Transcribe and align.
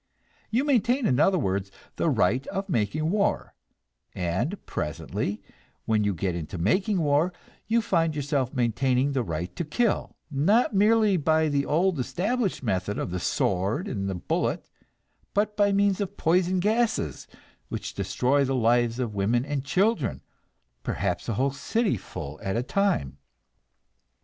You 0.49 0.63
maintain, 0.63 1.05
in 1.05 1.19
other 1.19 1.37
words, 1.37 1.69
the 1.97 2.09
right 2.09 2.47
of 2.47 2.67
making 2.67 3.11
war; 3.11 3.53
and 4.15 4.57
presently, 4.65 5.43
when 5.85 6.03
you 6.03 6.15
get 6.15 6.33
into 6.33 6.57
making 6.57 7.01
war, 7.01 7.31
you 7.67 7.83
find 7.83 8.15
yourself 8.15 8.51
maintaining 8.51 9.11
the 9.11 9.21
right 9.21 9.55
to 9.55 9.63
kill, 9.63 10.15
not 10.31 10.73
merely 10.73 11.17
by 11.17 11.49
the 11.49 11.67
old 11.67 11.99
established 11.99 12.63
method 12.63 12.97
of 12.97 13.11
the 13.11 13.19
sword 13.19 13.87
and 13.87 14.09
the 14.09 14.15
bullet, 14.15 14.67
but 15.35 15.55
by 15.55 15.71
means 15.71 16.01
of 16.01 16.17
poison 16.17 16.59
gases 16.59 17.27
which 17.69 17.93
destroy 17.93 18.43
the 18.43 18.55
lives 18.55 18.97
of 18.97 19.13
women 19.13 19.45
and 19.45 19.63
children, 19.65 20.23
perhaps 20.81 21.29
a 21.29 21.35
whole 21.35 21.51
city 21.53 21.95
full 21.95 22.39
at 22.41 22.57
a 22.57 22.63
time. 22.63 23.19